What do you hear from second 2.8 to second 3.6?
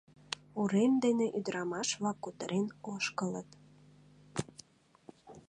ошкылыт.